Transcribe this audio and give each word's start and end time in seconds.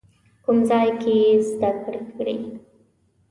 کوم 0.45 0.57
ځای 0.69 0.89
کې 1.01 1.11
یې 1.23 1.31
زده 1.49 1.71
کړې 1.83 1.99
کړي؟ 2.15 2.37